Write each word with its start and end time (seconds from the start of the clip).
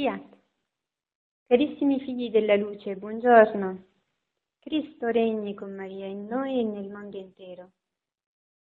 Fiat. 0.00 0.38
Carissimi 1.46 2.00
figli 2.00 2.30
della 2.30 2.56
luce, 2.56 2.96
buongiorno. 2.96 3.84
Cristo 4.58 5.08
regni 5.08 5.52
con 5.52 5.74
Maria 5.74 6.06
in 6.06 6.24
noi 6.24 6.58
e 6.58 6.62
nel 6.62 6.88
mondo 6.88 7.18
intero. 7.18 7.72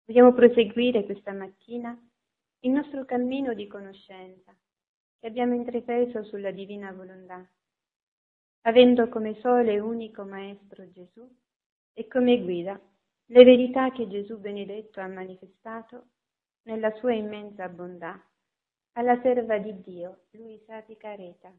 Vogliamo 0.05 0.33
proseguire 0.33 1.05
questa 1.05 1.33
mattina 1.33 1.97
il 2.65 2.71
nostro 2.73 3.05
cammino 3.05 3.55
di 3.55 3.69
conoscenza 3.69 4.53
che 5.21 5.27
abbiamo 5.29 5.55
intrapreso 5.55 6.25
sulla 6.25 6.51
divina 6.51 6.91
volontà, 6.91 7.49
avendo 8.63 9.09
come 9.09 9.39
sole 9.39 9.79
unico 9.79 10.25
Maestro 10.25 10.91
Gesù 10.91 11.25
e 11.93 12.09
come 12.09 12.43
guida 12.43 12.81
le 13.27 13.45
verità 13.45 13.93
che 13.93 14.09
Gesù 14.09 14.41
benedetto 14.41 14.99
ha 14.99 15.07
manifestato 15.07 16.07
nella 16.63 16.91
sua 16.97 17.13
immensa 17.13 17.69
bontà 17.69 18.21
alla 18.93 19.19
serva 19.23 19.59
di 19.59 19.81
Dio, 19.81 20.25
Luisa 20.33 20.81
Picareta. 20.83 21.53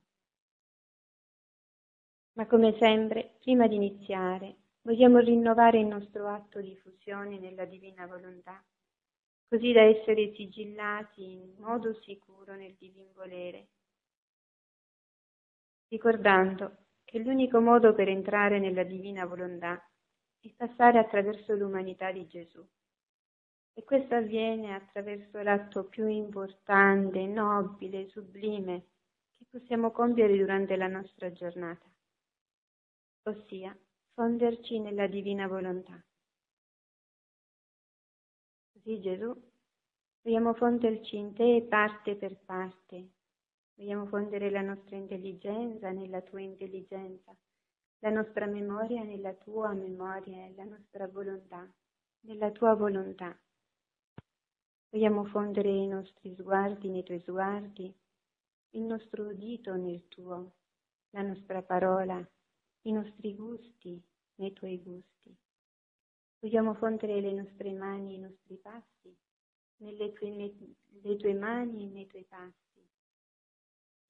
Ma 2.34 2.46
come 2.48 2.76
sempre, 2.80 3.38
prima 3.40 3.68
di 3.68 3.76
iniziare, 3.76 4.56
vogliamo 4.82 5.20
rinnovare 5.20 5.80
il 5.80 5.88
nostro 5.88 6.28
atto 6.28 6.62
di 6.62 6.76
fusione 6.78 7.40
nella 7.40 7.66
divina 7.66 8.06
volontà, 8.06 8.64
così 9.48 9.72
da 9.72 9.82
essere 9.82 10.34
sigillati 10.36 11.24
in 11.24 11.56
modo 11.58 11.94
sicuro 12.02 12.56
nel 12.56 12.76
divin 12.78 13.12
volere, 13.14 13.68
ricordando 15.88 16.78
che 17.04 17.20
l'unico 17.20 17.60
modo 17.60 17.94
per 17.94 18.10
entrare 18.10 18.60
nella 18.60 18.84
divina 18.84 19.26
volontà 19.26 19.84
è 20.40 20.50
passare 20.56 21.00
attraverso 21.00 21.54
l'umanità 21.54 22.12
di 22.12 22.28
Gesù. 22.28 22.68
E 23.76 23.84
questo 23.84 24.14
avviene 24.14 24.76
attraverso 24.76 25.42
l'atto 25.42 25.86
più 25.86 26.08
importante, 26.08 27.26
nobile, 27.26 28.08
sublime 28.08 28.86
che 29.36 29.46
possiamo 29.50 29.92
compiere 29.92 30.38
durante 30.38 30.76
la 30.76 30.88
nostra 30.88 31.32
giornata, 31.32 31.86
ossia 33.24 33.76
fonderci 34.14 34.80
nella 34.80 35.08
divina 35.08 35.48
volontà. 35.48 36.00
Così 38.74 39.00
Gesù, 39.02 39.34
vogliamo 40.22 40.54
fonderci 40.54 41.18
in 41.18 41.34
te 41.34 41.66
parte 41.68 42.16
per 42.16 42.38
parte, 42.46 43.10
vogliamo 43.74 44.06
fondere 44.06 44.52
la 44.52 44.62
nostra 44.62 44.98
intelligenza 44.98 45.90
nella 45.90 46.22
tua 46.22 46.42
intelligenza, 46.42 47.36
la 48.00 48.10
nostra 48.12 48.46
memoria 48.46 49.04
nella 49.04 49.34
tua 49.34 49.74
memoria 49.74 50.48
la 50.56 50.66
nostra 50.66 51.08
volontà 51.08 51.68
nella 52.22 52.52
tua 52.52 52.76
volontà. 52.76 53.36
Vogliamo 54.94 55.26
fondere 55.26 55.70
i 55.70 55.88
nostri 55.88 56.36
sguardi 56.36 56.88
nei 56.88 57.02
tuoi 57.02 57.20
sguardi, 57.22 57.92
il 58.74 58.82
nostro 58.84 59.30
udito 59.30 59.74
nel 59.76 60.08
tuo, 60.08 60.54
la 61.10 61.24
nostra 61.24 61.64
parola, 61.64 62.24
i 62.84 62.92
nostri 62.92 63.34
gusti 63.34 64.00
nei 64.36 64.54
tuoi 64.54 64.78
gusti. 64.78 65.36
Vogliamo 66.38 66.76
fondere 66.76 67.20
le 67.22 67.34
nostre 67.34 67.74
mani 67.74 68.12
e 68.12 68.18
i 68.18 68.20
nostri 68.20 68.56
passi 68.58 69.18
nelle 69.78 70.14
tue, 70.14 70.54
le 71.02 71.18
tue 71.18 71.34
mani 71.34 71.86
e 71.86 71.90
nei 71.90 72.06
tuoi 72.06 72.26
passi. 72.26 72.88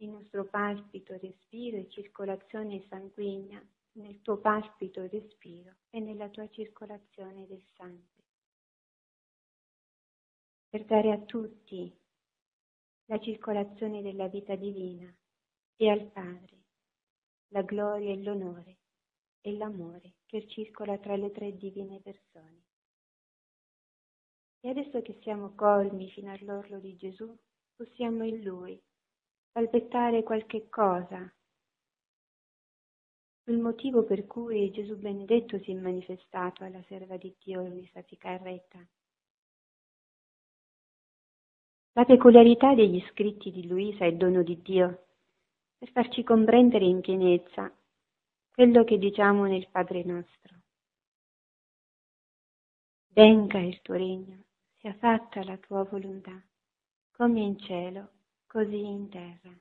Il 0.01 0.09
nostro 0.09 0.43
palpito, 0.49 1.17
respiro 1.17 1.77
e 1.77 1.87
circolazione 1.87 2.85
sanguigna 2.89 3.65
nel 3.93 4.21
tuo 4.21 4.37
palpito 4.37 5.07
respiro 5.07 5.75
e 5.89 6.01
nella 6.01 6.27
tua 6.27 6.49
circolazione 6.49 7.47
del 7.47 7.63
sangue 7.77 8.12
per 10.73 10.85
dare 10.85 11.11
a 11.11 11.19
tutti 11.19 11.95
la 13.05 13.19
circolazione 13.19 14.01
della 14.01 14.27
vita 14.27 14.55
divina 14.55 15.15
e 15.75 15.87
al 15.87 16.09
Padre 16.09 16.63
la 17.49 17.61
gloria 17.61 18.11
e 18.11 18.23
l'onore 18.23 18.77
e 19.41 19.55
l'amore 19.55 20.15
che 20.25 20.47
circola 20.47 20.97
tra 20.97 21.15
le 21.15 21.29
tre 21.31 21.55
divine 21.55 21.99
persone. 22.01 22.63
E 24.61 24.69
adesso 24.69 25.03
che 25.03 25.19
siamo 25.21 25.53
colmi 25.53 26.09
fino 26.09 26.31
all'orlo 26.31 26.79
di 26.79 26.95
Gesù, 26.95 27.37
possiamo 27.75 28.23
in 28.23 28.41
Lui 28.41 28.81
balbettare 29.51 30.23
qualche 30.23 30.69
cosa 30.69 31.31
sul 33.43 33.59
motivo 33.59 34.05
per 34.05 34.25
cui 34.25 34.71
Gesù 34.71 34.97
benedetto 34.97 35.59
si 35.59 35.69
è 35.69 35.75
manifestato 35.75 36.63
alla 36.63 36.81
serva 36.87 37.15
di 37.17 37.35
Dio 37.43 37.61
Luisa 37.61 38.01
Ficarretta 38.01 38.83
la 41.93 42.05
peculiarità 42.05 42.73
degli 42.73 42.99
scritti 43.11 43.51
di 43.51 43.67
Luisa 43.67 44.05
è 44.05 44.13
dono 44.13 44.41
di 44.41 44.59
Dio 44.61 45.05
per 45.77 45.91
farci 45.91 46.23
comprendere 46.23 46.85
in 46.85 47.01
pienezza 47.01 47.71
quello 48.51 48.83
che 48.83 48.97
diciamo 48.97 49.45
nel 49.45 49.67
Padre 49.69 50.03
nostro. 50.03 50.61
Venga 53.09 53.59
il 53.59 53.79
tuo 53.81 53.93
regno, 53.93 54.45
sia 54.79 54.93
fatta 54.95 55.43
la 55.43 55.57
tua 55.57 55.83
volontà, 55.83 56.41
come 57.11 57.41
in 57.41 57.59
cielo, 57.59 58.09
così 58.47 58.83
in 58.83 59.09
terra. 59.09 59.55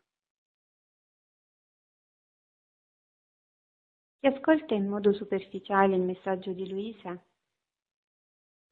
Chi 4.21 4.27
ascolta 4.27 4.75
in 4.75 4.89
modo 4.89 5.13
superficiale 5.13 5.97
il 5.97 6.03
messaggio 6.03 6.53
di 6.53 6.69
Luisa 6.69 7.23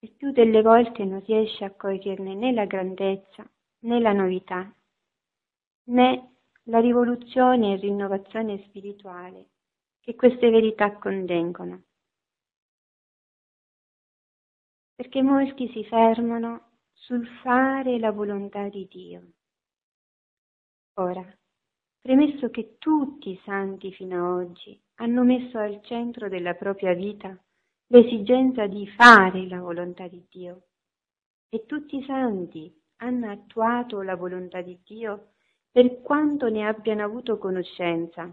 il 0.02 0.12
più 0.12 0.32
delle 0.32 0.62
volte 0.62 1.04
non 1.04 1.22
riesce 1.24 1.64
a 1.64 1.74
coglierne 1.74 2.34
né 2.34 2.52
la 2.52 2.64
grandezza 2.64 3.48
né 3.80 4.00
la 4.00 4.12
novità, 4.12 4.74
né 5.88 6.36
la 6.64 6.80
rivoluzione 6.80 7.74
e 7.74 7.76
rinnovazione 7.76 8.62
spirituale 8.64 9.48
che 10.00 10.14
queste 10.14 10.48
verità 10.48 10.96
contengono. 10.96 11.82
Perché 14.94 15.22
molti 15.22 15.68
si 15.68 15.84
fermano 15.84 16.78
sul 16.92 17.26
fare 17.42 17.98
la 17.98 18.10
volontà 18.10 18.68
di 18.68 18.86
Dio. 18.86 19.32
Ora, 20.94 21.24
premesso 22.00 22.50
che 22.50 22.76
tutti 22.78 23.30
i 23.30 23.40
santi 23.44 23.92
fino 23.92 24.16
ad 24.16 24.46
oggi 24.46 24.82
hanno 24.96 25.24
messo 25.24 25.58
al 25.58 25.82
centro 25.82 26.28
della 26.28 26.54
propria 26.54 26.94
vita 26.94 27.38
l'esigenza 27.92 28.66
di 28.66 28.86
fare 28.88 29.46
la 29.48 29.60
volontà 29.60 30.06
di 30.06 30.24
Dio. 30.30 30.62
E 31.48 31.66
tutti 31.66 31.96
i 31.96 32.04
santi 32.04 32.72
hanno 32.98 33.30
attuato 33.30 34.02
la 34.02 34.14
volontà 34.14 34.60
di 34.60 34.78
Dio 34.84 35.32
per 35.70 36.00
quanto 36.00 36.48
ne 36.48 36.66
abbiano 36.66 37.04
avuto 37.04 37.38
conoscenza. 37.38 38.32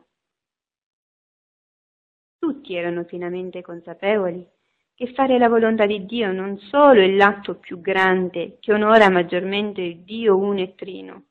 Tutti 2.37 2.75
erano 2.75 3.03
pienamente 3.05 3.63
consapevoli 3.63 4.47
che 4.93 5.11
fare 5.13 5.39
la 5.39 5.49
volontà 5.49 5.87
di 5.87 6.05
Dio 6.05 6.31
non 6.31 6.57
solo 6.59 7.01
è 7.01 7.09
l'atto 7.09 7.55
più 7.55 7.81
grande 7.81 8.57
che 8.59 8.73
onora 8.73 9.09
maggiormente 9.09 9.81
il 9.81 10.03
Dio 10.03 10.37
uno 10.37 10.59
e 10.59 10.75
trino, 10.75 11.25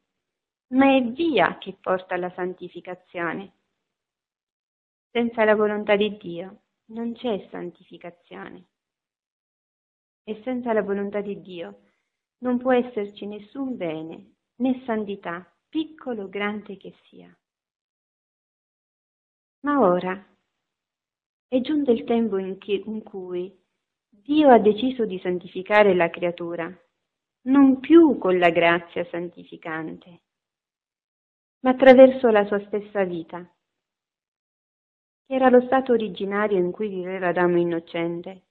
ma 0.74 0.96
è 0.96 1.02
via 1.02 1.58
che 1.58 1.76
porta 1.80 2.14
alla 2.14 2.30
santificazione. 2.30 3.52
Senza 5.12 5.44
la 5.44 5.54
volontà 5.54 5.94
di 5.94 6.16
Dio 6.16 6.62
non 6.86 7.12
c'è 7.14 7.48
santificazione. 7.50 8.66
E 10.24 10.40
senza 10.44 10.72
la 10.72 10.82
volontà 10.82 11.20
di 11.20 11.40
Dio 11.40 11.82
non 12.38 12.58
può 12.58 12.72
esserci 12.72 13.26
nessun 13.26 13.76
bene 13.76 14.34
né 14.56 14.82
santità, 14.84 15.50
piccolo 15.68 16.24
o 16.24 16.28
grande 16.28 16.76
che 16.76 16.94
sia. 17.08 17.36
Ma 19.60 19.80
ora 19.80 20.36
è 21.48 21.60
giunto 21.60 21.90
il 21.90 22.04
tempo 22.04 22.38
in, 22.38 22.58
che, 22.58 22.82
in 22.84 23.02
cui 23.02 23.52
Dio 24.08 24.48
ha 24.50 24.58
deciso 24.58 25.04
di 25.06 25.18
santificare 25.20 25.94
la 25.94 26.10
creatura, 26.10 26.72
non 27.42 27.78
più 27.78 28.18
con 28.18 28.38
la 28.38 28.50
grazia 28.50 29.04
santificante, 29.10 30.22
ma 31.60 31.70
attraverso 31.70 32.28
la 32.30 32.44
sua 32.46 32.64
stessa 32.66 33.04
vita 33.04 33.48
era 35.26 35.48
lo 35.48 35.60
stato 35.62 35.92
originario 35.92 36.56
in 36.56 36.70
cui 36.70 36.88
viveva 36.88 37.28
Adamo 37.28 37.58
innocente, 37.58 38.42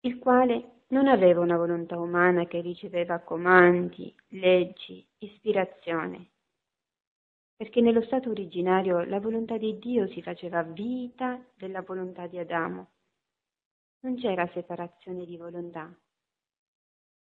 il 0.00 0.18
quale 0.18 0.82
non 0.88 1.08
aveva 1.08 1.40
una 1.40 1.56
volontà 1.56 1.98
umana 1.98 2.44
che 2.44 2.60
riceveva 2.60 3.18
comandi, 3.20 4.14
leggi, 4.28 5.04
ispirazione, 5.18 6.28
perché 7.56 7.80
nello 7.80 8.02
stato 8.02 8.28
originario 8.28 9.04
la 9.04 9.18
volontà 9.18 9.56
di 9.56 9.78
Dio 9.78 10.06
si 10.08 10.20
faceva 10.20 10.62
vita 10.62 11.42
della 11.54 11.80
volontà 11.80 12.26
di 12.26 12.38
Adamo. 12.38 12.90
Non 14.00 14.16
c'era 14.16 14.46
separazione 14.52 15.24
di 15.24 15.36
volontà, 15.38 15.92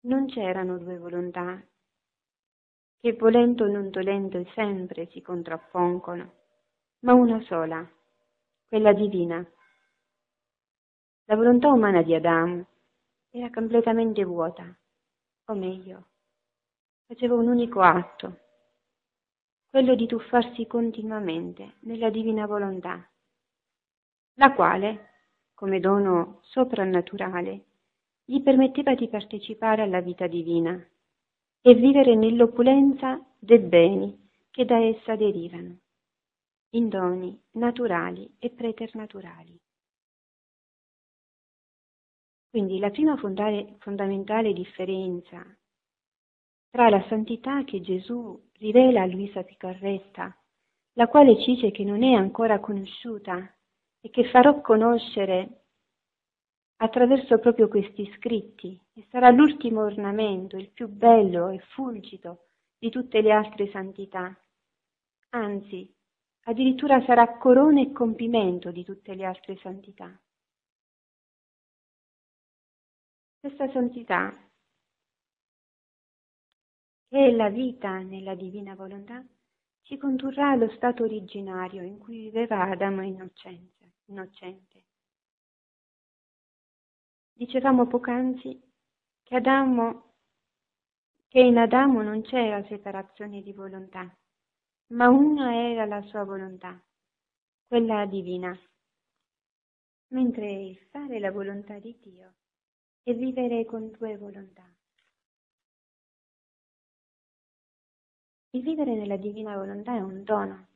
non 0.03 0.27
c'erano 0.27 0.77
due 0.77 0.99
volontà 0.99 1.61
che 3.01 3.15
volendo 3.15 3.65
o 3.65 3.69
non 3.69 3.89
dolendo 3.89 4.45
sempre 4.55 5.09
si 5.11 5.23
contrappongono 5.23 6.40
ma 7.01 7.15
una 7.15 7.41
sola, 7.43 7.89
quella 8.69 8.93
divina. 8.93 9.45
La 11.25 11.37
volontà 11.37 11.69
umana 11.69 12.03
di 12.03 12.15
Adamo 12.15 12.67
era 13.31 13.51
completamente 13.51 14.25
vuota, 14.25 14.77
o 15.47 15.55
meglio, 15.55 16.09
faceva 17.07 17.35
un 17.35 17.49
unico 17.49 17.81
atto, 17.81 18.39
quello 19.71 19.95
di 19.95 20.07
tuffarsi 20.07 20.67
continuamente 20.67 21.75
nella 21.81 22.11
divina 22.11 22.47
volontà, 22.47 23.09
la 24.35 24.53
quale, 24.53 25.09
come 25.55 25.81
dono 25.81 26.41
soprannaturale, 26.43 27.65
gli 28.25 28.43
permetteva 28.43 28.95
di 28.95 29.09
partecipare 29.09 29.83
alla 29.83 30.01
vita 30.01 30.27
divina 30.27 30.73
e 31.63 31.75
vivere 31.75 32.15
nell'opulenza 32.15 33.25
dei 33.39 33.59
beni 33.59 34.29
che 34.51 34.65
da 34.65 34.79
essa 34.79 35.15
derivano, 35.15 35.79
in 36.71 36.89
doni 36.89 37.41
naturali 37.53 38.37
e 38.39 38.51
preternaturali. 38.51 39.59
Quindi 42.51 42.79
la 42.79 42.91
prima 42.91 43.17
fondamentale 43.17 44.53
differenza 44.53 45.45
tra 46.71 46.89
la 46.89 47.05
santità 47.09 47.65
che 47.65 47.81
Gesù 47.81 48.49
rivela 48.59 49.03
a 49.03 49.07
Luisa 49.07 49.43
Picarretta, 49.43 50.37
la 50.95 51.09
quale 51.09 51.41
ci 51.41 51.55
dice 51.55 51.71
che 51.71 51.85
non 51.85 52.03
è 52.03 52.13
ancora 52.13 52.61
conosciuta 52.61 53.57
e 54.01 54.11
che 54.11 54.29
farò 54.31 54.61
conoscere 54.61 55.65
attraverso 56.77 57.39
proprio 57.39 57.69
questi 57.69 58.11
scritti 58.17 58.81
e 58.95 59.07
sarà 59.11 59.31
l'ultimo 59.31 59.83
ornamento, 59.83 60.57
il 60.57 60.71
più 60.71 60.89
bello 60.89 61.49
e 61.49 61.59
fulgido 61.59 62.47
di 62.79 62.89
tutte 62.91 63.21
le 63.21 63.33
altre 63.33 63.69
santità. 63.71 64.35
Anzi, 65.31 65.93
addirittura 66.51 67.03
sarà 67.05 67.39
corona 67.39 67.81
e 67.81 67.93
compimento 67.93 68.71
di 68.71 68.85
tutte 68.85 69.15
le 69.15 69.25
altre 69.25 69.57
santità. 69.59 70.21
Questa 73.41 73.71
santità 73.73 74.51
che 77.11 77.27
è 77.27 77.31
la 77.33 77.49
vita 77.49 77.99
nella 77.99 78.37
divina 78.37 78.77
volontà, 78.77 79.21
ci 79.83 79.99
condurrà 79.99 80.51
allo 80.51 80.71
stato 80.77 81.03
originario 81.03 81.83
in 81.83 81.99
cui 81.99 82.19
viveva 82.19 82.63
Adamo 82.63 83.03
innocente. 83.03 84.85
Dicevamo 87.33 87.89
poc'anzi 87.89 88.63
che, 89.25 89.35
Adamo, 89.35 90.13
che 91.27 91.41
in 91.41 91.59
Adamo 91.59 92.01
non 92.03 92.23
c'era 92.23 92.65
separazione 92.67 93.43
di 93.43 93.53
volontà, 93.53 94.17
ma 94.93 95.09
una 95.09 95.55
era 95.55 95.87
la 95.87 96.03
sua 96.03 96.25
volontà, 96.25 96.81
quella 97.67 98.07
divina, 98.07 98.59
mentre 100.09 100.75
fare 100.91 101.21
la 101.21 101.31
volontà 101.31 101.79
di 101.79 101.97
Dio 102.01 102.35
è 103.03 103.15
vivere 103.15 103.65
con 103.65 103.91
due 103.91 104.17
volontà. 104.17 104.65
Il 108.53 108.63
vivere 108.63 108.97
nella 108.97 109.17
divina 109.17 109.57
volontà 109.57 109.95
è 109.95 110.01
un 110.01 110.25
dono 110.25 110.69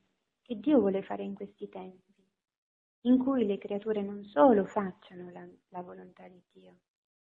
che 0.42 0.60
Dio 0.60 0.78
vuole 0.78 1.02
fare 1.02 1.24
in 1.24 1.34
questi 1.34 1.68
tempi, 1.68 2.14
in 3.06 3.18
cui 3.18 3.44
le 3.44 3.58
creature 3.58 4.00
non 4.02 4.24
solo 4.24 4.64
facciano 4.64 5.30
la, 5.30 5.44
la 5.70 5.82
volontà 5.82 6.28
di 6.28 6.40
Dio, 6.52 6.78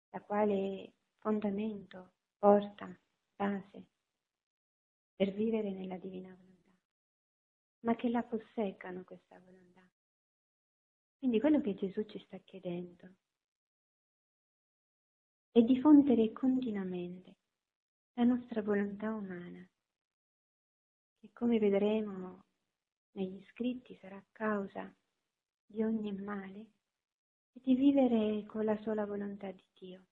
la 0.09 0.21
quale 0.21 0.83
è 0.83 0.91
fondamento, 1.19 2.13
porta, 2.39 2.89
base 3.35 3.85
per 5.15 5.31
vivere 5.33 5.71
nella 5.71 5.97
divina 5.97 6.29
volontà, 6.29 6.50
ma 7.81 7.95
che 7.95 8.09
la 8.09 8.23
posseccano 8.23 9.03
questa 9.03 9.39
volontà. 9.39 9.87
Quindi 11.17 11.39
quello 11.39 11.61
che 11.61 11.75
Gesù 11.75 12.03
ci 12.05 12.19
sta 12.25 12.37
chiedendo 12.39 13.15
è 15.51 15.61
diffondere 15.61 16.31
continuamente 16.31 17.35
la 18.13 18.23
nostra 18.23 18.61
volontà 18.61 19.13
umana 19.13 19.67
che 21.19 21.29
come 21.33 21.59
vedremo 21.59 22.45
negli 23.11 23.43
scritti 23.51 23.95
sarà 23.97 24.23
causa 24.31 24.91
di 25.63 25.83
ogni 25.83 26.11
male 26.13 26.71
e 27.51 27.59
di 27.61 27.75
vivere 27.75 28.45
con 28.45 28.65
la 28.65 28.79
sola 28.81 29.05
volontà 29.05 29.51
di 29.51 29.63
Dio. 29.77 30.05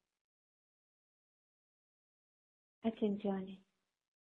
Attenzione, 2.81 3.63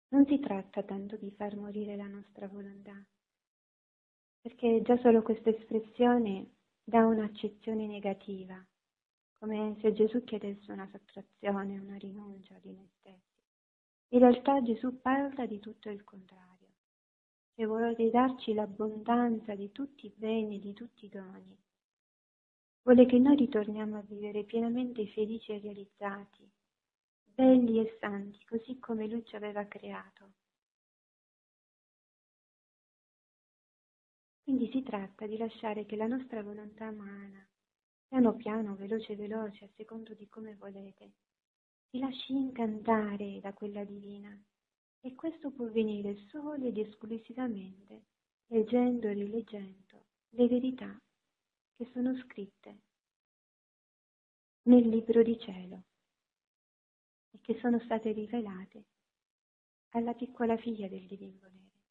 non 0.10 0.26
si 0.26 0.40
tratta 0.40 0.84
tanto 0.84 1.16
di 1.18 1.32
far 1.32 1.56
morire 1.56 1.96
la 1.96 2.08
nostra 2.08 2.48
volontà, 2.48 3.06
perché 4.44 4.82
già 4.82 4.98
solo 4.98 5.22
questa 5.22 5.52
espressione 5.52 6.56
dà 6.84 7.06
un'accezione 7.06 7.88
negativa, 7.88 8.62
come 9.40 9.78
se 9.80 9.94
Gesù 9.94 10.22
chiedesse 10.26 10.70
una 10.70 10.86
sottrazione, 10.92 11.80
una 11.80 11.96
rinuncia 11.96 12.60
di 12.62 12.74
noi 12.74 12.90
stessi. 13.00 13.40
In 14.10 14.20
realtà 14.20 14.62
Gesù 14.62 15.00
parla 15.00 15.46
di 15.46 15.60
tutto 15.60 15.90
il 15.90 16.04
contrario 16.04 16.74
e 17.56 17.66
vuole 17.66 18.10
darci 18.10 18.54
l'abbondanza 18.54 19.56
di 19.56 19.72
tutti 19.72 20.08
i 20.08 20.14
beni, 20.14 20.60
di 20.60 20.74
tutti 20.74 21.06
i 21.06 21.10
doni. 21.10 21.58
Vuole 22.82 23.06
che 23.06 23.18
noi 23.20 23.38
ritorniamo 23.38 23.98
a 23.98 24.02
vivere 24.06 24.44
pienamente 24.44 25.08
felici 25.08 25.54
e 25.54 25.60
realizzati, 25.60 26.52
belli 27.34 27.80
e 27.80 27.96
santi, 28.02 28.44
così 28.44 28.78
come 28.78 29.08
Lui 29.08 29.24
ci 29.24 29.38
aveva 29.38 29.66
creato. 29.68 30.32
Quindi 34.44 34.70
si 34.72 34.84
tratta 34.84 35.26
di 35.26 35.38
lasciare 35.38 35.86
che 35.86 35.96
la 35.96 36.08
nostra 36.08 36.44
volontà 36.44 36.90
umana, 36.90 37.48
piano 38.08 38.36
piano, 38.36 38.76
veloce 38.76 39.16
veloce, 39.16 39.66
a 39.66 39.70
secondo 39.76 40.14
di 40.14 40.28
come 40.28 40.56
volete, 40.56 41.14
si 41.90 42.00
lasci 42.00 42.34
incantare 42.34 43.40
da 43.40 43.54
quella 43.54 43.86
divina 43.86 44.38
e 45.00 45.16
questo 45.16 45.52
può 45.52 45.66
avvenire 45.66 46.16
solo 46.28 46.66
ed 46.66 46.78
esclusivamente 46.78 48.04
leggendo 48.48 49.08
e 49.08 49.14
rileggendo 49.14 50.06
le 50.30 50.48
verità 50.48 51.02
che 51.76 51.90
sono 51.94 52.16
scritte 52.24 52.82
nel 54.64 54.88
libro 54.90 55.24
di 55.24 55.40
cielo 55.40 55.84
e 57.32 57.40
che 57.42 57.58
sono 57.60 57.80
state 57.80 58.12
rivelate 58.12 58.84
alla 59.90 60.14
piccola 60.14 60.58
figlia 60.58 60.88
del 60.88 61.06
Divin 61.06 61.38
Volere, 61.40 61.82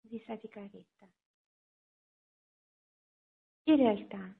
di 0.00 0.22
Sati 0.26 0.48
Caretta. 0.48 1.08
In 3.68 3.76
realtà 3.76 4.34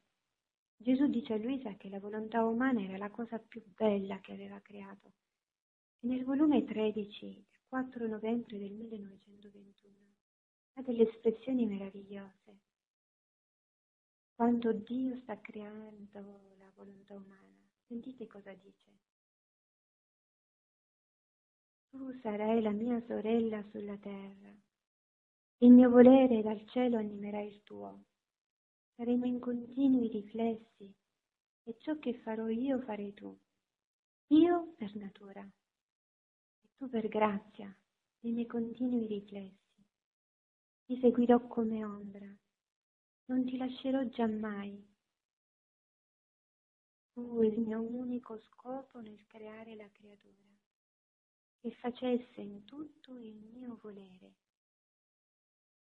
Gesù 0.74 1.06
dice 1.06 1.34
a 1.34 1.36
Luisa 1.36 1.74
che 1.74 1.90
la 1.90 2.00
volontà 2.00 2.46
umana 2.46 2.80
era 2.80 2.96
la 2.96 3.10
cosa 3.10 3.38
più 3.38 3.62
bella 3.74 4.18
che 4.20 4.32
aveva 4.32 4.58
creato 4.60 5.12
e 6.00 6.06
nel 6.06 6.24
volume 6.24 6.64
13 6.64 7.46
4 7.68 8.06
novembre 8.06 8.58
del 8.58 8.72
1921 8.72 9.96
ha 10.72 10.82
delle 10.82 11.10
espressioni 11.10 11.66
meravigliose. 11.66 12.58
Quando 14.34 14.72
Dio 14.72 15.14
sta 15.18 15.38
creando 15.42 16.54
la 16.56 16.72
volontà 16.74 17.12
umana, 17.12 17.68
sentite 17.86 18.26
cosa 18.26 18.54
dice. 18.54 18.98
Tu 21.90 22.18
sarai 22.22 22.62
la 22.62 22.70
mia 22.70 22.98
sorella 23.06 23.62
sulla 23.72 23.98
terra, 23.98 24.56
il 25.58 25.70
mio 25.70 25.90
volere 25.90 26.40
dal 26.40 26.66
cielo 26.70 26.96
animerà 26.96 27.42
il 27.42 27.62
tuo. 27.62 28.04
Saremo 28.98 29.26
in 29.26 29.38
continui 29.38 30.08
riflessi 30.08 30.92
e 31.62 31.76
ciò 31.78 31.96
che 32.00 32.14
farò 32.14 32.48
io 32.48 32.80
farai 32.80 33.14
tu. 33.14 33.38
Io 34.30 34.74
per 34.76 34.92
natura 34.96 35.48
tu 36.74 36.88
per 36.88 37.06
grazia 37.06 37.72
dei 38.18 38.32
miei 38.32 38.46
continui 38.46 39.06
riflessi. 39.06 39.86
Ti 40.84 40.98
seguirò 40.98 41.46
come 41.46 41.84
ombra, 41.84 42.26
non 43.26 43.44
ti 43.44 43.56
lascerò 43.56 44.02
giammai. 44.02 44.84
Tu 47.12 47.42
il 47.42 47.60
mio 47.60 47.80
unico 47.80 48.40
scopo 48.50 48.98
nel 48.98 49.24
creare 49.28 49.76
la 49.76 49.88
creatura, 49.92 50.58
che 51.60 51.70
facesse 51.70 52.40
in 52.40 52.64
tutto 52.64 53.16
il 53.16 53.44
mio 53.52 53.78
volere. 53.80 54.34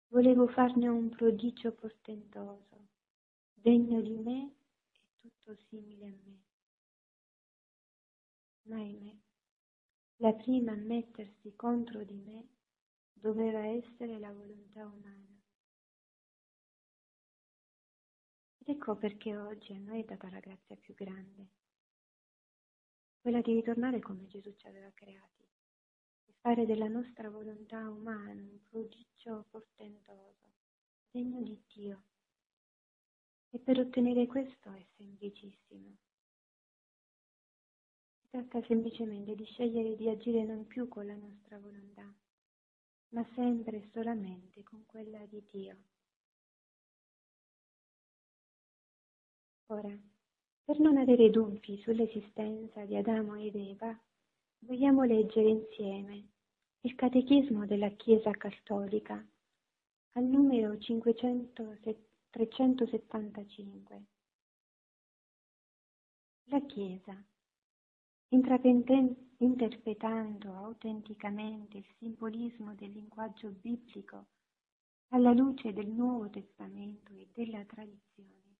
Volevo 0.08 0.46
farne 0.48 0.88
un 0.88 1.10
prodigio 1.10 1.72
portentoso, 1.72 2.91
degno 3.62 4.00
di 4.00 4.16
me 4.16 4.54
e 4.90 5.00
tutto 5.20 5.54
simile 5.68 6.06
a 6.06 6.14
me. 6.24 6.42
Ma 8.62 8.76
ahimè, 8.76 9.16
la 10.16 10.32
prima 10.32 10.72
a 10.72 10.76
mettersi 10.76 11.54
contro 11.54 12.02
di 12.02 12.16
me 12.16 12.48
doveva 13.12 13.64
essere 13.64 14.18
la 14.18 14.32
volontà 14.32 14.84
umana. 14.84 15.40
Ed 18.58 18.68
ecco 18.68 18.96
perché 18.96 19.36
oggi 19.36 19.72
a 19.74 19.78
noi 19.78 20.00
è 20.00 20.04
data 20.04 20.28
la 20.28 20.40
grazia 20.40 20.74
più 20.74 20.94
grande, 20.94 21.48
quella 23.20 23.40
di 23.42 23.54
ritornare 23.54 24.00
come 24.00 24.26
Gesù 24.26 24.52
ci 24.56 24.66
aveva 24.66 24.90
creati 24.92 25.48
e 26.24 26.32
fare 26.40 26.66
della 26.66 26.88
nostra 26.88 27.30
volontà 27.30 27.88
umana 27.88 28.42
un 28.42 28.58
prodigio 28.68 29.46
portentoso, 29.50 30.50
degno 31.12 31.40
di 31.42 31.62
Dio. 31.72 32.02
E 33.54 33.58
per 33.58 33.78
ottenere 33.78 34.26
questo 34.26 34.72
è 34.72 34.84
semplicissimo 34.96 35.96
tratta 38.32 38.62
semplicemente 38.66 39.34
di 39.34 39.44
scegliere 39.44 39.94
di 39.94 40.08
agire 40.08 40.42
non 40.44 40.66
più 40.66 40.88
con 40.88 41.04
la 41.04 41.14
nostra 41.14 41.58
volontà, 41.58 42.10
ma 43.10 43.26
sempre 43.34 43.76
e 43.76 43.90
solamente 43.92 44.62
con 44.62 44.86
quella 44.86 45.18
di 45.26 45.44
Dio. 45.50 45.76
Ora, 49.66 49.94
per 50.64 50.80
non 50.80 50.96
avere 50.96 51.28
dubbi 51.28 51.78
sull'esistenza 51.82 52.86
di 52.86 52.96
Adamo 52.96 53.34
ed 53.34 53.54
Eva, 53.54 53.94
vogliamo 54.60 55.02
leggere 55.04 55.50
insieme 55.50 56.28
il 56.80 56.94
Catechismo 56.94 57.66
della 57.66 57.90
Chiesa 57.90 58.30
Cattolica 58.30 59.22
al 60.12 60.24
numero 60.24 60.78
500, 60.78 61.76
375. 62.32 64.06
La 66.44 66.60
Chiesa, 66.62 67.22
interpretando 68.28 70.56
autenticamente 70.56 71.76
il 71.76 71.84
simbolismo 71.98 72.74
del 72.74 72.90
linguaggio 72.90 73.50
biblico 73.50 74.28
alla 75.08 75.32
luce 75.32 75.74
del 75.74 75.88
Nuovo 75.88 76.30
Testamento 76.30 77.12
e 77.12 77.28
della 77.34 77.62
tradizione, 77.66 78.56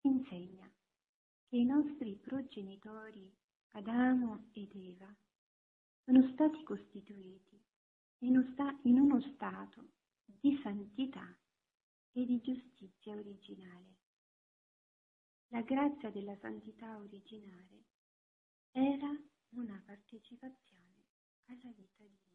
insegna 0.00 0.66
che 1.48 1.56
i 1.56 1.66
nostri 1.66 2.16
progenitori 2.16 3.30
Adamo 3.72 4.48
ed 4.52 4.74
Eva 4.74 5.14
sono 6.02 6.26
stati 6.32 6.62
costituiti 6.62 7.62
in 8.20 8.98
uno 8.98 9.20
stato 9.34 9.90
di 10.24 10.58
santità 10.62 11.36
e 12.12 12.24
di 12.24 12.40
giustizia 12.40 13.14
originale. 13.14 13.98
La 15.48 15.62
grazia 15.62 16.10
della 16.10 16.36
santità 16.40 16.96
originale 16.96 17.84
era 18.72 19.10
una 19.50 19.82
partecipazione 19.84 21.06
alla 21.46 21.72
vita 21.76 22.04
divina. 22.04 22.28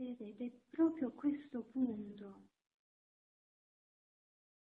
Ed 0.00 0.40
è 0.40 0.50
proprio 0.70 1.12
questo 1.12 1.64
punto 1.64 2.48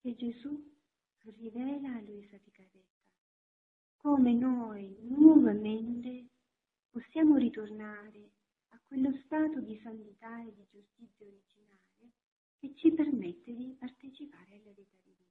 che 0.01 0.15
Gesù 0.15 0.75
rivela 1.19 1.93
a 1.93 2.01
Luisa 2.01 2.37
Picaretta, 2.37 3.05
come 3.97 4.33
noi 4.33 4.95
nuovamente 5.01 6.29
possiamo 6.89 7.35
ritornare 7.35 8.31
a 8.69 8.81
quello 8.87 9.11
stato 9.25 9.59
di 9.61 9.79
santità 9.83 10.41
e 10.43 10.53
di 10.53 10.67
giustizia 10.71 11.25
originale 11.25 11.56
che 12.67 12.75
ci 12.75 12.91
permette 12.91 13.53
di 13.53 13.75
partecipare 13.79 14.55
alla 14.55 14.71
vita 14.71 14.97
divina. 15.03 15.25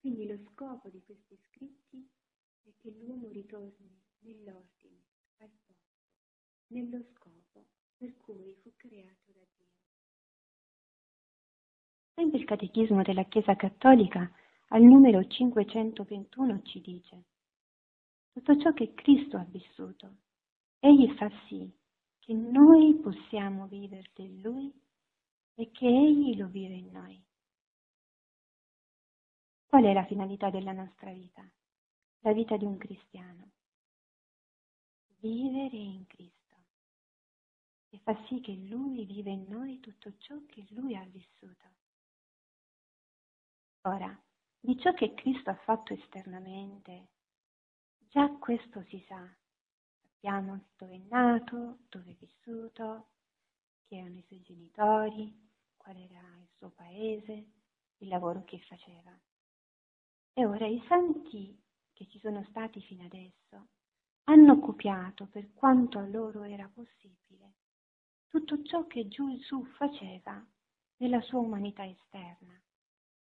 Quindi 0.00 0.26
lo 0.26 0.38
scopo 0.50 0.88
di 0.88 1.02
questi 1.02 1.38
scritti 1.48 2.08
è 2.62 2.70
che 2.78 2.90
l'uomo 2.90 3.28
ritorni 3.28 4.00
nell'ordine, 4.20 5.02
al 5.38 5.50
posto, 5.66 6.06
nello 6.68 7.04
scopo 7.14 7.66
per 7.96 8.16
cui 8.16 8.54
fu 8.62 8.72
creato 8.76 9.32
da 9.32 9.40
Dio. 9.56 9.66
Sempre 12.14 12.38
il 12.38 12.44
Catechismo 12.44 13.02
della 13.02 13.24
Chiesa 13.24 13.54
Cattolica 13.54 14.30
al 14.68 14.82
numero 14.82 15.26
521 15.26 16.62
ci 16.62 16.80
dice 16.80 17.24
tutto 18.32 18.58
ciò 18.58 18.72
che 18.72 18.94
Cristo 18.94 19.36
ha 19.36 19.44
vissuto, 19.44 20.16
egli 20.78 21.12
fa 21.16 21.30
sì 21.48 21.70
che 22.18 22.32
noi 22.32 22.94
possiamo 22.94 23.66
vivere 23.66 24.10
in 24.16 24.40
Lui 24.40 24.81
e 25.54 25.70
che 25.70 25.86
Egli 25.86 26.36
lo 26.36 26.48
vive 26.48 26.74
in 26.74 26.90
noi. 26.90 27.24
Qual 29.66 29.84
è 29.84 29.92
la 29.92 30.04
finalità 30.04 30.50
della 30.50 30.72
nostra 30.72 31.12
vita? 31.12 31.42
La 32.20 32.32
vita 32.32 32.56
di 32.56 32.64
un 32.64 32.76
cristiano. 32.76 33.50
Vivere 35.18 35.76
in 35.76 36.06
Cristo 36.06 36.42
e 37.94 37.98
fa 37.98 38.16
sì 38.26 38.40
che 38.40 38.54
Lui 38.54 39.04
vive 39.04 39.30
in 39.30 39.44
noi 39.48 39.78
tutto 39.80 40.16
ciò 40.16 40.34
che 40.46 40.66
Lui 40.70 40.96
ha 40.96 41.04
vissuto. 41.04 41.70
Ora, 43.82 44.18
di 44.58 44.78
ciò 44.78 44.94
che 44.94 45.12
Cristo 45.12 45.50
ha 45.50 45.56
fatto 45.56 45.92
esternamente, 45.92 47.08
già 48.08 48.30
questo 48.38 48.82
si 48.84 49.04
sa. 49.06 49.28
Sappiamo 50.00 50.68
dove 50.76 50.94
è 50.94 51.02
nato, 51.08 51.80
dove 51.88 52.12
è 52.12 52.14
vissuto, 52.14 53.08
chi 53.92 53.98
erano 53.98 54.16
i 54.16 54.24
suoi 54.26 54.40
genitori, 54.40 55.50
qual 55.76 55.96
era 55.98 56.18
il 56.40 56.48
suo 56.56 56.70
paese, 56.70 57.32
il 57.98 58.08
lavoro 58.08 58.42
che 58.44 58.58
faceva. 58.60 59.14
E 60.32 60.46
ora 60.46 60.66
i 60.66 60.82
santi 60.88 61.62
che 61.92 62.06
ci 62.06 62.18
sono 62.18 62.42
stati 62.48 62.80
fino 62.80 63.04
adesso 63.04 63.68
hanno 64.24 64.58
copiato 64.60 65.26
per 65.26 65.52
quanto 65.52 65.98
a 65.98 66.06
loro 66.06 66.42
era 66.44 66.70
possibile 66.72 67.56
tutto 68.28 68.62
ciò 68.62 68.86
che 68.86 69.08
Gesù 69.08 69.62
faceva 69.76 70.42
nella 70.96 71.20
sua 71.20 71.40
umanità 71.40 71.84
esterna. 71.84 72.58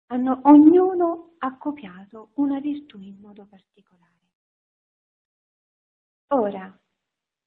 Hanno, 0.08 0.42
ognuno 0.44 1.36
ha 1.38 1.56
copiato 1.56 2.32
una 2.34 2.60
virtù 2.60 3.00
in 3.00 3.18
modo 3.20 3.46
particolare. 3.46 4.10
Ora, 6.26 6.78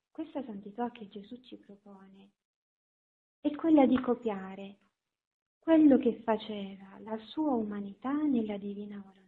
questa 0.10 0.44
santità 0.44 0.90
che 0.90 1.08
Gesù 1.08 1.40
ci 1.44 1.58
propone 1.58 2.32
è 3.46 3.54
quella 3.54 3.86
di 3.86 4.02
copiare 4.02 4.80
quello 5.60 6.00
che 6.00 6.20
faceva 6.24 6.98
la 7.02 7.16
sua 7.28 7.52
umanità 7.52 8.12
nella 8.12 8.58
divina 8.58 8.98
volontà. 8.98 9.24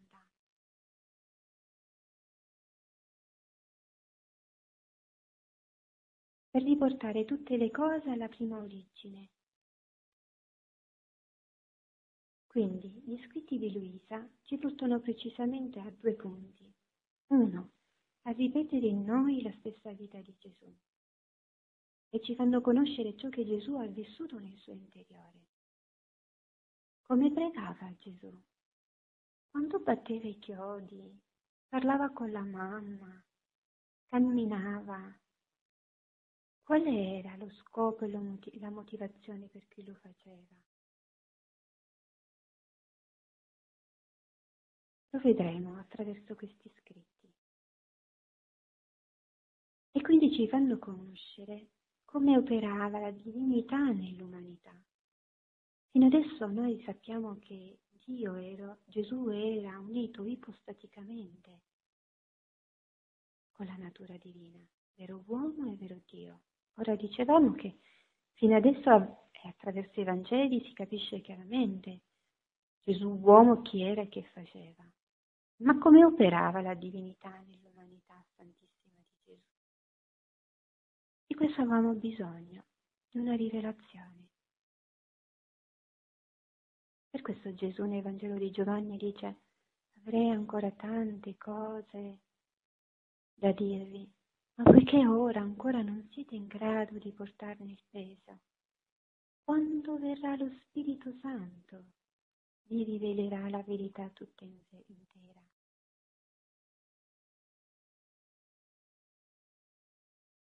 per 6.49 6.63
riportare 6.63 7.25
tutte 7.25 7.55
le 7.57 7.69
cose 7.69 8.09
alla 8.09 8.27
prima 8.27 8.57
origine. 8.57 9.29
Quindi 12.47 13.03
gli 13.05 13.23
scritti 13.27 13.59
di 13.59 13.71
Luisa 13.71 14.27
ci 14.41 14.57
portano 14.57 14.99
precisamente 14.99 15.79
a 15.79 15.91
due 15.91 16.13
punti. 16.13 16.73
Uno, 17.27 17.73
a 18.23 18.31
ripetere 18.31 18.87
in 18.87 19.03
noi 19.03 19.43
la 19.43 19.53
stessa 19.59 19.91
vita 19.91 20.19
di 20.21 20.35
Gesù 20.39 20.75
e 22.09 22.21
ci 22.21 22.35
fanno 22.35 22.61
conoscere 22.61 23.15
ciò 23.17 23.29
che 23.29 23.45
Gesù 23.45 23.75
ha 23.75 23.85
vissuto 23.85 24.39
nel 24.39 24.55
suo 24.57 24.73
interiore. 24.73 25.45
Come 27.01 27.31
pregava 27.31 27.93
Gesù? 27.99 28.31
Quando 29.49 29.79
batteva 29.79 30.27
i 30.27 30.39
chiodi, 30.39 31.19
parlava 31.67 32.11
con 32.11 32.31
la 32.31 32.43
mamma, 32.43 33.23
camminava, 34.07 35.17
Qual 36.67 36.85
era 36.85 37.33
lo 37.37 37.49
scopo 37.61 38.03
e 38.03 38.09
la 38.59 38.69
motivazione 38.69 39.47
per 39.47 39.69
cui 39.69 39.85
lo 39.85 39.93
faceva? 40.01 40.53
Lo 45.11 45.19
vedremo 45.19 45.77
attraverso 45.77 46.35
questi 46.35 46.69
scritti. 46.81 47.33
E 49.93 50.01
quindi 50.01 50.33
ci 50.33 50.49
fanno 50.49 50.77
conoscere 50.77 51.69
come 52.17 52.35
operava 52.35 52.97
la 52.97 53.11
divinità 53.11 53.77
nell'umanità. 53.77 54.73
Fino 55.91 56.07
adesso 56.07 56.47
noi 56.47 56.81
sappiamo 56.83 57.37
che 57.37 57.77
Dio 57.91 58.33
era, 58.33 58.75
Gesù 58.85 59.29
era 59.29 59.77
unito 59.77 60.25
ipostaticamente 60.25 61.61
con 63.51 63.67
la 63.67 63.75
natura 63.75 64.17
divina, 64.17 64.67
vero 64.95 65.23
uomo 65.27 65.71
e 65.71 65.75
vero 65.75 66.01
Dio. 66.07 66.41
Ora 66.77 66.95
dicevamo 66.95 67.51
che 67.51 67.77
fino 68.33 68.55
adesso 68.55 68.89
attraverso 69.43 70.01
i 70.01 70.03
Vangeli 70.03 70.63
si 70.65 70.73
capisce 70.73 71.21
chiaramente 71.21 72.01
Gesù 72.81 73.09
uomo 73.09 73.61
chi 73.61 73.83
era 73.83 74.01
e 74.01 74.09
che 74.09 74.23
faceva. 74.33 74.83
Ma 75.57 75.77
come 75.77 76.03
operava 76.03 76.61
la 76.61 76.73
divinità 76.73 77.29
nell'umanità 77.45 78.25
santissima? 78.35 78.66
Di 81.27 81.35
questo 81.35 81.61
avevamo 81.61 81.93
bisogno, 81.93 82.63
di 83.09 83.17
una 83.19 83.35
rivelazione. 83.35 84.29
Per 87.09 87.21
questo 87.21 87.53
Gesù 87.53 87.83
nel 87.83 88.01
Vangelo 88.01 88.37
di 88.37 88.49
Giovanni 88.49 88.95
dice 88.95 89.41
avrei 89.99 90.29
ancora 90.29 90.71
tante 90.71 91.35
cose 91.37 92.19
da 93.33 93.51
dirvi, 93.51 94.09
ma 94.55 94.63
poiché 94.63 95.05
ora 95.05 95.41
ancora 95.41 95.81
non 95.81 96.07
siete 96.13 96.35
in 96.35 96.47
grado 96.47 96.97
di 96.97 97.11
portarne 97.11 97.71
il 97.71 97.83
peso, 97.89 98.39
quando 99.43 99.97
verrà 99.97 100.37
lo 100.37 100.49
Spirito 100.61 101.13
Santo, 101.21 101.83
vi 102.67 102.83
rivelerà 102.83 103.49
la 103.49 103.63
verità 103.63 104.07
tutta 104.09 104.45
intera. 104.45 105.36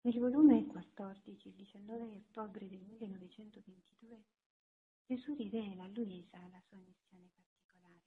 Nel 0.06 0.20
volume 0.20 0.64
14, 0.66 1.48
il 1.48 1.54
19 1.54 2.14
ottobre 2.14 2.68
del 2.68 2.78
1922, 2.78 4.24
Gesù 5.04 5.34
rivela 5.34 5.82
a 5.82 5.88
Luisa 5.88 6.38
la 6.46 6.62
sua 6.68 6.78
missione 6.78 7.28
particolare. 7.34 8.04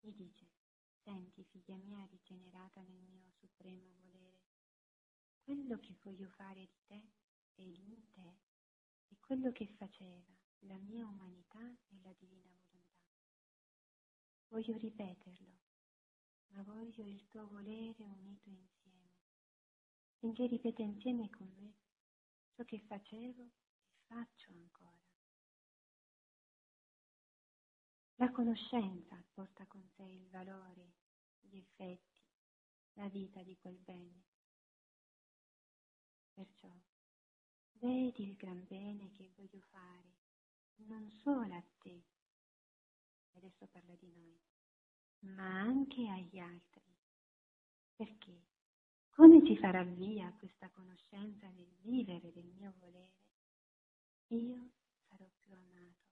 Gli 0.00 0.14
dice, 0.14 0.48
Senti, 1.02 1.44
figlia 1.44 1.76
mia 1.76 2.06
rigenerata 2.06 2.80
nel 2.80 3.02
mio 3.02 3.30
supremo 3.38 3.98
volere, 4.00 4.40
quello 5.42 5.78
che 5.78 5.98
voglio 6.02 6.30
fare 6.30 6.60
di 6.60 6.80
te 6.86 7.10
e 7.56 7.64
in 7.64 8.10
te 8.12 8.38
è 9.08 9.14
quello 9.20 9.52
che 9.52 9.66
faceva 9.76 10.34
la 10.60 10.78
mia 10.78 11.06
umanità 11.06 11.60
e 11.60 12.00
la 12.00 12.14
divina 12.14 12.50
volontà. 12.62 13.12
Voglio 14.48 14.74
ripeterlo, 14.78 15.63
ma 16.54 16.62
voglio 16.62 17.04
il 17.04 17.26
tuo 17.26 17.48
volere 17.48 18.04
unito 18.04 18.48
insieme, 18.48 19.10
finché 20.18 20.46
ripete 20.46 20.82
insieme 20.82 21.28
con 21.28 21.52
me 21.56 21.74
ciò 22.52 22.64
che 22.64 22.78
facevo 22.78 23.42
e 23.42 23.96
faccio 24.06 24.52
ancora. 24.52 25.02
La 28.16 28.30
conoscenza 28.30 29.20
porta 29.32 29.66
con 29.66 29.84
sé 29.96 30.04
il 30.04 30.28
valore, 30.28 30.94
gli 31.40 31.56
effetti, 31.56 32.22
la 32.92 33.08
vita 33.08 33.42
di 33.42 33.56
quel 33.56 33.76
bene. 33.78 34.22
Perciò 36.32 36.72
vedi 37.72 38.28
il 38.28 38.36
gran 38.36 38.64
bene 38.68 39.10
che 39.10 39.32
voglio 39.34 39.60
fare, 39.70 40.14
non 40.86 41.10
solo 41.10 41.54
a 41.54 41.64
te, 41.78 42.04
adesso 43.32 43.66
parla 43.66 43.96
di 43.96 44.12
noi, 44.12 44.53
ma 45.24 45.60
anche 45.60 46.08
agli 46.08 46.38
altri. 46.38 46.82
Perché 47.96 48.42
come 49.10 49.40
si 49.44 49.56
farà 49.56 49.84
via 49.84 50.32
questa 50.38 50.68
conoscenza 50.70 51.48
nel 51.50 51.72
vivere 51.82 52.32
del 52.32 52.52
mio 52.56 52.74
volere, 52.80 53.12
io 54.28 54.70
sarò 55.08 55.28
più 55.38 55.52
amato 55.52 56.02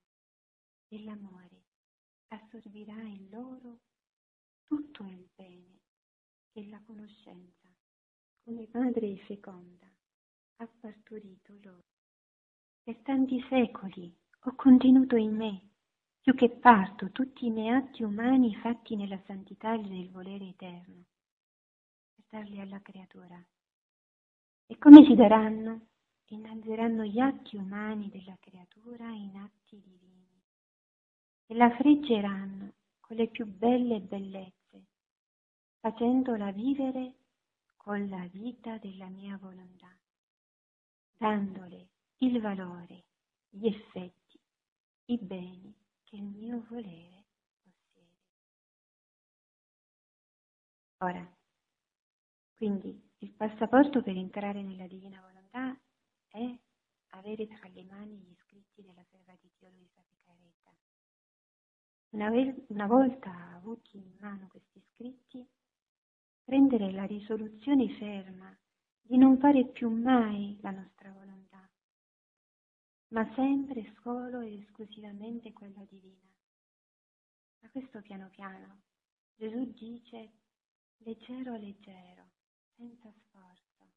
e 0.88 1.02
l'amore 1.02 1.64
assorbirà 2.28 3.00
in 3.02 3.28
loro 3.30 3.80
tutto 4.64 5.04
il 5.04 5.28
bene 5.34 5.80
che 6.52 6.66
la 6.68 6.80
conoscenza, 6.86 7.68
come 8.44 8.68
madre 8.72 9.16
feconda, 9.26 9.90
ha 10.56 10.66
partorito 10.66 11.58
loro. 11.62 11.84
Per 12.82 12.96
tanti 13.02 13.44
secoli 13.48 14.14
ho 14.44 14.54
contenuto 14.54 15.16
in 15.16 15.34
me, 15.34 15.71
più 16.22 16.36
che 16.36 16.50
parto, 16.50 17.10
tutti 17.10 17.46
i 17.46 17.50
miei 17.50 17.74
atti 17.74 18.04
umani 18.04 18.54
fatti 18.54 18.94
nella 18.94 19.20
santità 19.26 19.76
del 19.76 20.08
volere 20.10 20.50
eterno, 20.50 21.06
per 22.14 22.24
darli 22.28 22.60
alla 22.60 22.80
creatura. 22.80 23.44
E 24.66 24.78
come 24.78 25.04
si 25.04 25.16
daranno? 25.16 25.88
Innalzeranno 26.26 27.04
gli 27.04 27.18
atti 27.18 27.56
umani 27.56 28.08
della 28.08 28.36
creatura 28.40 29.08
in 29.10 29.36
atti 29.36 29.82
divini 29.82 30.40
e 31.46 31.54
la 31.56 31.68
friggeranno 31.74 32.72
con 33.00 33.16
le 33.16 33.26
più 33.26 33.44
belle 33.44 34.00
bellezze, 34.00 34.86
facendola 35.80 36.52
vivere 36.52 37.16
con 37.76 38.08
la 38.08 38.26
vita 38.30 38.78
della 38.78 39.08
mia 39.08 39.36
volontà, 39.36 39.94
dandole 41.18 41.88
il 42.18 42.40
valore, 42.40 43.06
gli 43.50 43.66
effetti, 43.66 44.40
i 45.06 45.18
beni 45.18 45.80
che 46.12 46.16
il 46.16 46.24
mio 46.24 46.62
volere 46.68 47.24
possiede. 47.62 48.20
Ora, 50.98 51.36
quindi 52.52 53.10
il 53.20 53.32
passaporto 53.32 54.02
per 54.02 54.14
entrare 54.14 54.62
nella 54.62 54.86
divina 54.86 55.22
volontà 55.22 55.74
è 56.28 56.58
avere 57.14 57.46
tra 57.46 57.66
le 57.68 57.84
mani 57.84 58.18
gli 58.18 58.34
scritti 58.44 58.82
della 58.82 59.02
serva 59.10 59.34
di 59.40 59.50
Dio 59.58 59.70
Luisa 59.70 60.04
Picaretta 60.06 60.70
una, 62.10 62.28
una 62.66 62.86
volta 62.86 63.54
avuti 63.54 63.96
in 63.96 64.12
mano 64.20 64.48
questi 64.48 64.82
scritti, 64.92 65.48
prendere 66.44 66.92
la 66.92 67.04
risoluzione 67.04 67.88
ferma 67.96 68.54
di 69.00 69.16
non 69.16 69.38
fare 69.38 69.66
più 69.68 69.88
mai 69.88 70.58
la 70.60 70.72
nostra 70.72 71.10
volontà, 71.10 71.41
ma 73.12 73.30
sempre 73.34 73.94
solo 74.02 74.40
ed 74.40 74.60
esclusivamente 74.60 75.52
quella 75.52 75.84
divina. 75.88 76.30
Ma 77.60 77.68
questo 77.70 78.00
piano 78.00 78.28
piano 78.30 78.82
Gesù 79.36 79.72
dice 79.72 80.32
leggero 80.98 81.56
leggero, 81.56 82.30
senza 82.74 83.12
sforzo. 83.12 83.90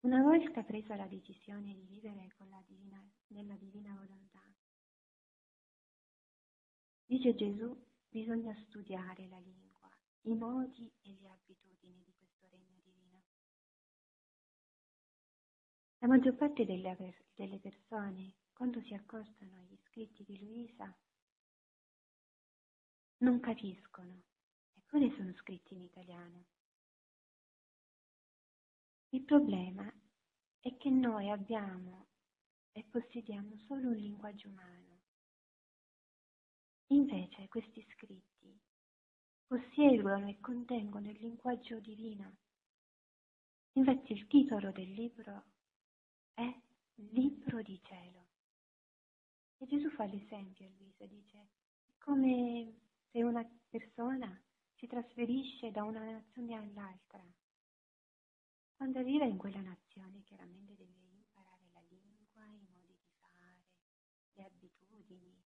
Una 0.00 0.22
volta 0.22 0.62
presa 0.62 0.94
la 0.96 1.06
decisione 1.06 1.74
di 1.74 1.86
vivere 1.86 2.22
divina, 2.66 3.02
nella 3.28 3.56
divina 3.56 3.94
volontà, 3.94 4.42
Dice 7.08 7.36
Gesù, 7.36 7.72
bisogna 8.08 8.52
studiare 8.66 9.28
la 9.28 9.38
lingua, 9.38 9.88
i 10.22 10.34
modi 10.34 10.90
e 11.02 11.16
le 11.20 11.28
abitudini 11.30 12.02
di 12.04 12.15
La 15.98 16.08
maggior 16.08 16.34
parte 16.36 16.64
delle, 16.64 16.96
delle 17.34 17.58
persone, 17.58 18.34
quando 18.52 18.80
si 18.82 18.94
accostano 18.94 19.56
agli 19.56 19.78
scritti 19.86 20.24
di 20.24 20.38
Luisa, 20.38 20.94
non 23.18 23.40
capiscono, 23.40 24.22
eppure 24.74 25.14
sono 25.16 25.32
scritti 25.34 25.74
in 25.74 25.82
italiano. 25.82 26.44
Il 29.10 29.22
problema 29.22 29.90
è 30.60 30.76
che 30.76 30.90
noi 30.90 31.30
abbiamo 31.30 32.08
e 32.72 32.84
possediamo 32.84 33.56
solo 33.66 33.88
un 33.88 33.96
linguaggio 33.96 34.48
umano 34.48 34.96
Invece 36.90 37.48
questi 37.48 37.84
scritti 37.94 38.60
possiedono 39.44 40.28
e 40.28 40.38
contengono 40.38 41.10
il 41.10 41.18
linguaggio 41.18 41.80
divino. 41.80 42.36
Infatti 43.72 44.12
il 44.12 44.26
titolo 44.28 44.70
del 44.70 44.92
libro 44.92 45.44
è 46.36 46.54
Libro 47.12 47.62
di 47.62 47.80
cielo. 47.82 48.26
E 49.58 49.66
Gesù 49.66 49.88
fa 49.90 50.04
l'esempio 50.04 50.66
a 50.66 50.70
Luisa, 50.76 51.06
dice, 51.06 51.48
come 51.98 52.74
se 53.10 53.22
una 53.22 53.46
persona 53.68 54.38
si 54.74 54.86
trasferisce 54.86 55.70
da 55.70 55.82
una 55.82 56.04
nazione 56.04 56.54
all'altra. 56.54 57.24
Quando 58.76 58.98
arriva 58.98 59.24
in 59.24 59.38
quella 59.38 59.60
nazione 59.60 60.22
chiaramente 60.24 60.74
deve 60.76 60.92
imparare 60.92 61.68
la 61.72 61.80
lingua, 61.88 62.44
i 62.44 62.60
modi 62.60 62.94
di 62.94 63.08
fare, 63.18 63.64
le 64.34 64.44
abitudini, 64.44 65.42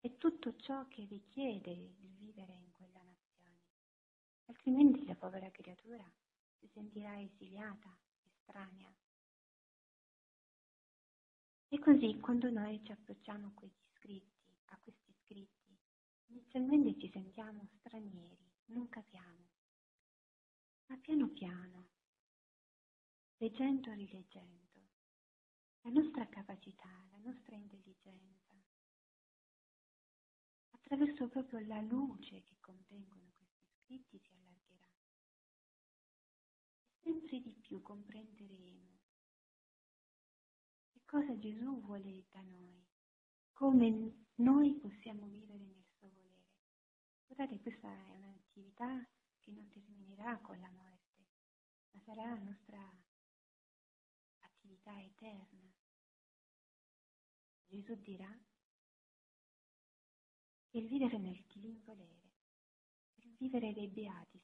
e 0.00 0.16
tutto 0.16 0.56
ciò 0.56 0.88
che 0.88 1.04
richiede 1.04 1.70
il 1.70 1.94
vivere 2.16 2.54
in 2.54 2.72
quella 2.72 3.00
nazione, 3.02 3.60
altrimenti 4.46 5.06
la 5.06 5.14
povera 5.14 5.48
creatura 5.50 6.10
si 6.60 6.68
sentirà 6.68 7.18
esiliata, 7.18 7.98
estranea. 8.22 8.94
E 11.68 11.78
così 11.78 12.18
quando 12.20 12.50
noi 12.50 12.84
ci 12.84 12.92
approcciamo 12.92 13.48
a 13.48 13.52
questi 13.54 13.86
scritti, 13.94 14.52
a 14.66 14.78
questi 14.78 15.14
scritti, 15.22 15.78
inizialmente 16.26 16.98
ci 17.00 17.10
sentiamo 17.10 17.66
stranieri, 17.78 18.52
non 18.66 18.88
capiamo, 18.88 19.48
ma 20.86 20.96
piano 20.98 21.28
piano, 21.28 21.88
leggendo 23.38 23.90
e 23.90 23.94
rileggendo, 23.94 24.88
la 25.82 25.90
nostra 25.90 26.28
capacità, 26.28 26.90
la 27.10 27.18
nostra 27.18 27.56
intelligenza, 27.56 28.54
attraverso 30.70 31.28
proprio 31.28 31.60
la 31.66 31.80
luce 31.80 32.42
che 32.42 32.56
contengono 32.60 33.30
questi 33.36 33.62
scritti 33.84 34.18
si 34.18 34.39
sempre 37.10 37.40
di 37.40 37.52
più 37.60 37.82
comprenderemo 37.82 38.98
che 40.92 41.00
cosa 41.04 41.36
Gesù 41.38 41.80
vuole 41.80 42.26
da 42.30 42.40
noi, 42.42 42.86
come 43.52 44.26
noi 44.36 44.74
possiamo 44.76 45.26
vivere 45.26 45.58
nel 45.58 45.84
suo 45.98 46.08
volere. 46.08 46.46
Guardate, 47.26 47.60
questa 47.60 47.88
è 47.88 48.14
un'attività 48.14 49.08
che 49.40 49.50
non 49.50 49.68
terminerà 49.68 50.38
con 50.38 50.60
la 50.60 50.70
morte, 50.70 51.26
ma 51.90 52.00
sarà 52.04 52.26
la 52.26 52.38
nostra 52.38 52.78
attività 54.38 55.00
eterna. 55.00 55.74
Gesù 57.66 57.94
dirà 57.96 58.38
il 60.72 60.86
vivere 60.86 61.18
nel 61.18 61.44
divin 61.46 61.82
volere, 61.84 62.30
il 63.16 63.34
vivere 63.36 63.72
dei 63.72 63.88
beati 63.88 64.39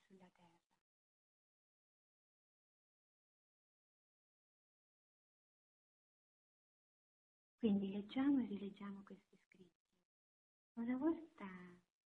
Quindi 7.67 7.91
leggiamo 7.91 8.45
e 8.45 8.47
rileggiamo 8.47 9.03
questi 9.03 9.37
scritti. 9.39 9.91
Una 10.75 10.97
volta 10.97 11.49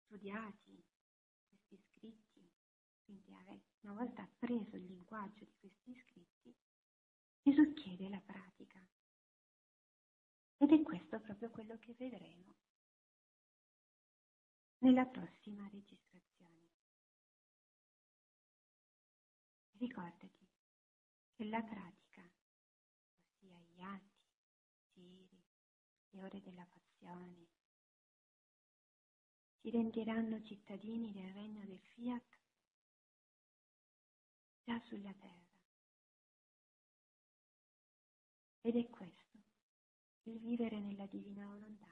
studiati 0.06 0.82
questi 1.46 1.76
scritti, 1.90 2.50
quindi 3.04 3.30
una 3.80 3.92
volta 3.92 4.22
appreso 4.22 4.76
il 4.76 4.86
linguaggio 4.86 5.44
di 5.44 5.54
questi 5.58 5.94
scritti, 6.06 6.56
Gesù 7.42 7.74
chiede 7.74 8.08
la 8.08 8.20
pratica. 8.20 8.82
Ed 10.56 10.72
è 10.72 10.80
questo 10.80 11.20
proprio 11.20 11.50
quello 11.50 11.78
che 11.80 11.92
vedremo 11.98 12.54
nella 14.78 15.04
prossima 15.04 15.68
registrazione. 15.68 16.70
Ricordati 19.72 20.48
che 21.34 21.44
la 21.44 21.62
pratica, 21.62 22.26
ossia 23.36 23.60
gli 23.68 23.82
atti, 23.82 24.20
i 24.94 25.00
giri, 25.00 25.42
le 26.22 26.28
ore 26.28 26.40
della 26.40 26.66
passione, 26.66 27.48
ci 29.60 29.70
renderanno 29.70 30.42
cittadini 30.42 31.10
del 31.12 31.32
regno 31.32 31.64
del 31.64 31.80
fiat 31.80 32.38
già 34.64 34.78
sulla 34.80 35.12
terra. 35.14 35.40
Ed 38.60 38.76
è 38.76 38.88
questo 38.88 39.38
il 40.24 40.38
vivere 40.38 40.78
nella 40.78 41.06
divina 41.06 41.44
volontà. 41.46 41.91